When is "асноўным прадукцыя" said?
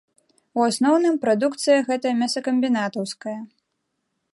0.69-1.77